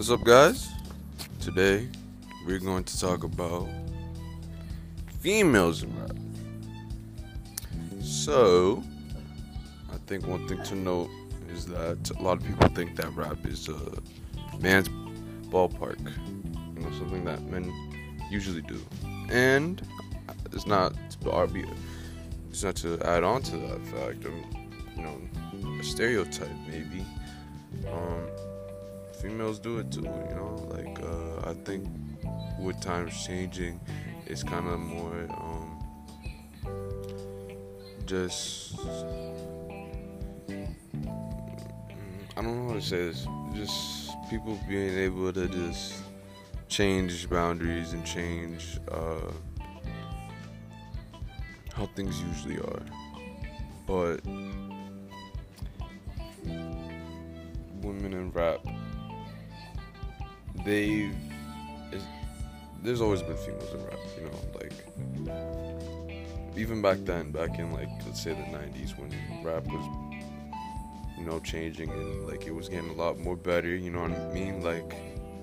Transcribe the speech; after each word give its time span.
What's 0.00 0.10
up, 0.10 0.24
guys? 0.24 0.70
Today 1.42 1.86
we're 2.46 2.58
going 2.58 2.84
to 2.84 2.98
talk 2.98 3.22
about 3.22 3.68
females 5.20 5.82
in 5.82 5.94
rap. 6.00 6.16
So, 8.00 8.82
I 9.92 9.98
think 10.06 10.26
one 10.26 10.48
thing 10.48 10.62
to 10.62 10.74
note 10.74 11.10
is 11.50 11.66
that 11.66 12.10
a 12.18 12.22
lot 12.22 12.38
of 12.38 12.46
people 12.46 12.66
think 12.70 12.96
that 12.96 13.14
rap 13.14 13.44
is 13.44 13.68
a 13.68 13.78
man's 14.58 14.88
ballpark, 15.50 16.00
you 16.00 16.80
know, 16.80 16.90
something 16.92 17.22
that 17.26 17.42
men 17.50 17.70
usually 18.30 18.62
do, 18.62 18.80
and 19.28 19.86
it's 20.54 20.66
not 20.66 20.94
to 21.20 21.66
it's 22.48 22.62
not 22.62 22.76
to 22.76 22.98
add 23.04 23.22
on 23.22 23.42
to 23.42 23.56
that 23.58 23.86
fact. 23.88 24.24
Of, 24.24 24.32
you 24.96 25.02
know, 25.02 25.20
a 25.78 25.84
stereotype 25.84 26.48
maybe. 26.66 27.04
Um, 27.86 28.09
females 29.20 29.58
do 29.58 29.78
it 29.78 29.90
too, 29.92 30.02
you 30.02 30.34
know. 30.34 30.54
Like 30.70 30.98
uh, 31.00 31.50
I 31.50 31.54
think 31.64 31.86
with 32.58 32.80
times 32.80 33.12
changing, 33.26 33.80
it's 34.26 34.42
kind 34.42 34.66
of 34.66 34.78
more 34.78 35.26
um, 35.30 35.78
just 38.06 38.78
I 42.36 42.42
don't 42.42 42.56
know 42.56 42.68
how 42.68 42.74
to 42.74 42.82
say 42.82 43.08
this. 43.08 43.26
Just 43.54 44.10
people 44.30 44.58
being 44.68 44.96
able 44.98 45.32
to 45.32 45.48
just 45.48 46.02
change 46.68 47.28
boundaries 47.28 47.92
and 47.92 48.04
change 48.06 48.78
uh, 48.90 49.32
how 51.74 51.86
things 51.96 52.20
usually 52.22 52.58
are, 52.58 52.82
but 53.86 54.24
women 57.82 58.12
in 58.12 58.30
rap 58.32 58.60
they've 60.64 61.14
there's 62.82 63.00
always 63.00 63.22
been 63.22 63.36
females 63.36 63.74
in 63.74 63.84
rap, 63.84 63.98
you 64.16 64.24
know, 64.24 64.38
like 64.54 64.72
even 66.56 66.82
back 66.82 66.98
then, 67.00 67.30
back 67.30 67.58
in 67.58 67.72
like 67.72 67.88
let's 68.06 68.22
say 68.22 68.30
the 68.30 68.42
'90s 68.56 68.98
when 68.98 69.10
rap 69.44 69.64
was, 69.66 69.86
you 71.18 71.24
know, 71.24 71.40
changing 71.40 71.90
and 71.90 72.26
like 72.26 72.46
it 72.46 72.54
was 72.54 72.68
getting 72.68 72.90
a 72.90 72.94
lot 72.94 73.18
more 73.18 73.36
better. 73.36 73.68
You 73.68 73.90
know 73.90 74.02
what 74.02 74.12
I 74.12 74.32
mean? 74.32 74.62
Like 74.62 74.94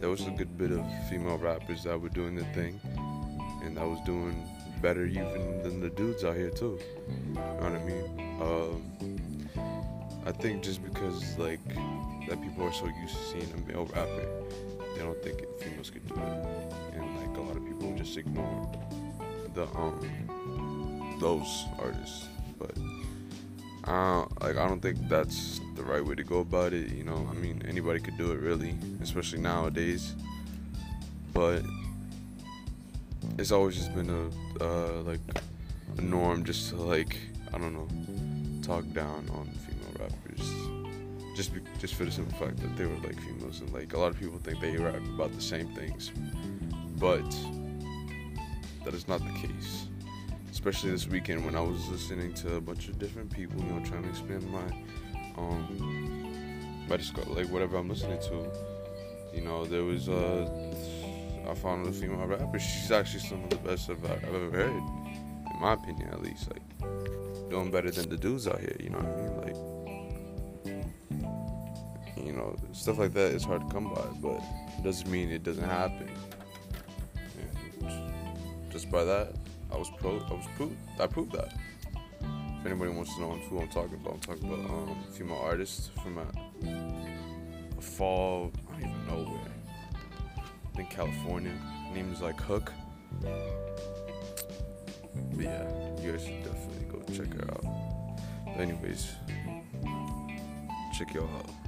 there 0.00 0.08
was 0.08 0.26
a 0.26 0.30
good 0.30 0.56
bit 0.56 0.70
of 0.70 0.84
female 1.08 1.38
rappers 1.38 1.84
that 1.84 2.00
were 2.00 2.08
doing 2.08 2.34
the 2.34 2.44
thing, 2.54 2.80
and 3.62 3.76
that 3.76 3.86
was 3.86 4.00
doing 4.06 4.48
better 4.80 5.04
even 5.06 5.62
than 5.62 5.80
the 5.80 5.90
dudes 5.90 6.24
out 6.24 6.36
here 6.36 6.50
too. 6.50 6.78
You 7.08 7.34
know 7.34 7.40
what 7.60 7.72
I 7.72 7.84
mean? 7.84 8.04
Um, 8.40 9.48
I 10.24 10.32
think 10.32 10.62
just 10.62 10.82
because 10.82 11.36
like 11.38 11.64
that 12.28 12.40
people 12.42 12.64
are 12.64 12.72
so 12.72 12.86
used 12.86 13.16
to 13.16 13.22
seeing 13.24 13.52
a 13.52 13.70
male 13.72 13.86
rapper 13.86 14.28
they 14.98 15.04
don't 15.04 15.22
think 15.22 15.40
females 15.60 15.90
could 15.90 16.06
do 16.08 16.14
it, 16.14 16.72
and 16.94 17.16
like 17.16 17.36
a 17.36 17.40
lot 17.40 17.56
of 17.56 17.64
people 17.64 17.94
just 17.96 18.16
ignore 18.16 18.68
the 19.54 19.64
um 19.76 21.16
those 21.20 21.66
artists. 21.78 22.26
But 22.58 22.72
I 23.84 24.14
don't, 24.14 24.42
like 24.42 24.56
I 24.56 24.66
don't 24.66 24.80
think 24.80 24.98
that's 25.08 25.60
the 25.76 25.84
right 25.84 26.04
way 26.04 26.16
to 26.16 26.24
go 26.24 26.40
about 26.40 26.72
it. 26.72 26.90
You 26.90 27.04
know, 27.04 27.28
I 27.30 27.34
mean 27.34 27.62
anybody 27.68 28.00
could 28.00 28.18
do 28.18 28.32
it 28.32 28.40
really, 28.40 28.76
especially 29.00 29.38
nowadays. 29.38 30.14
But 31.32 31.62
it's 33.38 33.52
always 33.52 33.76
just 33.76 33.94
been 33.94 34.10
a 34.10 34.64
uh, 34.64 35.02
like 35.02 35.20
a 35.96 36.00
norm 36.00 36.42
just 36.42 36.70
to 36.70 36.76
like 36.76 37.16
I 37.54 37.58
don't 37.58 37.72
know 37.72 37.88
talk 38.62 38.84
down 38.92 39.28
on 39.30 39.46
female 39.64 39.92
rappers 40.00 40.77
just 41.38 41.54
be, 41.54 41.60
just 41.78 41.94
for 41.94 42.04
the 42.04 42.10
simple 42.10 42.36
fact 42.36 42.56
that 42.56 42.76
they 42.76 42.84
were 42.84 42.96
like 42.96 43.18
females 43.20 43.60
and 43.60 43.72
like 43.72 43.92
a 43.92 43.98
lot 43.98 44.10
of 44.10 44.18
people 44.18 44.40
think 44.40 44.60
they 44.60 44.76
rap 44.76 44.96
about 45.14 45.32
the 45.32 45.40
same 45.40 45.68
things, 45.68 46.10
but 46.98 47.30
that 48.84 48.92
is 48.92 49.06
not 49.06 49.20
the 49.20 49.46
case. 49.46 49.86
Especially 50.50 50.90
this 50.90 51.06
weekend 51.06 51.44
when 51.44 51.54
I 51.54 51.60
was 51.60 51.86
listening 51.90 52.34
to 52.42 52.56
a 52.56 52.60
bunch 52.60 52.88
of 52.88 52.98
different 52.98 53.30
people, 53.30 53.62
you 53.62 53.70
know, 53.70 53.84
trying 53.84 54.02
to 54.02 54.08
expand 54.08 54.50
my 54.50 54.66
um 55.36 56.86
my 56.88 56.96
disco- 56.96 57.32
like 57.32 57.46
whatever 57.50 57.76
I'm 57.76 57.88
listening 57.88 58.18
to. 58.18 58.50
You 59.32 59.42
know, 59.42 59.64
there 59.64 59.84
was 59.84 60.08
uh 60.08 60.74
I 61.48 61.54
found 61.54 61.86
a 61.86 61.92
female 61.92 62.26
rapper. 62.26 62.58
She's 62.58 62.90
actually 62.90 63.20
some 63.20 63.44
of 63.44 63.50
the 63.50 63.56
best 63.58 63.88
I've, 63.88 64.04
I've 64.04 64.24
ever 64.24 64.50
heard, 64.50 64.70
in 64.72 65.56
my 65.60 65.74
opinion, 65.74 66.08
at 66.08 66.20
least. 66.20 66.50
Like 66.50 67.48
doing 67.48 67.70
better 67.70 67.92
than 67.92 68.08
the 68.08 68.16
dudes 68.16 68.48
out 68.48 68.58
here. 68.58 68.76
You 68.80 68.90
know 68.90 68.98
what 68.98 69.06
I 69.06 69.22
mean? 69.22 69.36
Like 69.54 69.67
you 72.28 72.34
know, 72.34 72.54
stuff 72.72 72.98
like 72.98 73.14
that 73.14 73.32
is 73.32 73.42
hard 73.42 73.62
to 73.66 73.68
come 73.72 73.88
by, 73.88 74.04
but 74.20 74.42
it 74.76 74.84
doesn't 74.84 75.10
mean 75.10 75.30
it 75.30 75.42
doesn't 75.42 75.64
happen. 75.64 76.10
And 77.40 78.70
just 78.70 78.90
by 78.90 79.02
that, 79.02 79.32
I 79.72 79.78
was 79.78 79.90
pro. 79.98 80.18
I 80.18 80.34
was 80.34 80.46
proved. 80.54 80.76
I 81.00 81.06
proved 81.06 81.32
that. 81.32 81.54
If 82.60 82.66
anybody 82.66 82.90
wants 82.90 83.14
to 83.14 83.22
know 83.22 83.30
who 83.30 83.60
I'm 83.60 83.68
talking 83.68 83.94
about, 83.94 84.14
I'm 84.14 84.20
talking 84.20 84.52
about 84.52 84.70
um, 84.70 84.96
female 85.12 85.38
artist 85.38 85.90
from 86.02 86.18
a, 86.18 86.26
a 87.78 87.80
fall. 87.80 88.52
I 88.68 88.80
don't 88.80 88.90
even 88.90 89.06
know 89.06 89.30
where. 89.30 90.44
I 90.44 90.76
think 90.76 90.90
California. 90.90 91.52
Her 91.88 91.94
name 91.94 92.12
is 92.12 92.20
like 92.20 92.38
Hook. 92.40 92.74
But 93.22 93.30
yeah, 95.38 95.62
you 96.02 96.12
guys 96.12 96.24
should 96.24 96.44
definitely 96.44 96.84
go 96.90 97.00
check 97.14 97.32
her 97.32 97.50
out. 97.52 97.64
But 98.44 98.60
anyways, 98.60 99.12
check 100.92 101.14
y'all 101.14 101.30
out. 101.38 101.67